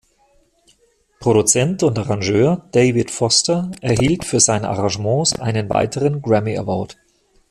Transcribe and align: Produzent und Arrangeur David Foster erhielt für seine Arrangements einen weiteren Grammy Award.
Produzent 1.19 1.83
und 1.83 1.99
Arrangeur 1.99 2.67
David 2.71 3.11
Foster 3.11 3.69
erhielt 3.81 4.25
für 4.25 4.39
seine 4.39 4.67
Arrangements 4.67 5.35
einen 5.39 5.69
weiteren 5.69 6.23
Grammy 6.23 6.57
Award. 6.57 6.97